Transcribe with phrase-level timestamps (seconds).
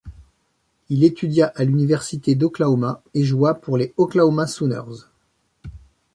[0.89, 5.05] Il étudia à l'Université d'Oklahoma et joua pour les Oklahoma Sooners.